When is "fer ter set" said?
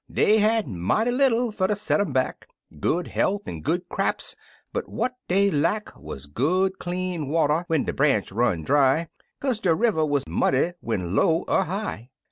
1.51-2.01